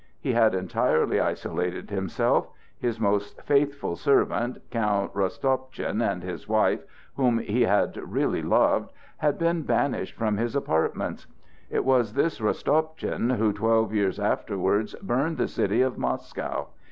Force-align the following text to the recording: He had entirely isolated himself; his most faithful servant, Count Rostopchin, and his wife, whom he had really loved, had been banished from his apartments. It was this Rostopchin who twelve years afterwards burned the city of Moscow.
He 0.19 0.33
had 0.33 0.55
entirely 0.55 1.19
isolated 1.19 1.91
himself; 1.91 2.47
his 2.75 2.99
most 2.99 3.39
faithful 3.43 3.95
servant, 3.95 4.57
Count 4.71 5.13
Rostopchin, 5.13 6.01
and 6.01 6.23
his 6.23 6.47
wife, 6.47 6.83
whom 7.17 7.37
he 7.37 7.61
had 7.61 7.95
really 7.97 8.41
loved, 8.41 8.91
had 9.17 9.37
been 9.37 9.61
banished 9.61 10.15
from 10.15 10.37
his 10.37 10.55
apartments. 10.55 11.27
It 11.69 11.85
was 11.85 12.13
this 12.13 12.41
Rostopchin 12.41 13.29
who 13.37 13.53
twelve 13.53 13.93
years 13.93 14.19
afterwards 14.19 14.95
burned 15.03 15.37
the 15.37 15.47
city 15.47 15.83
of 15.83 15.99
Moscow. 15.99 16.69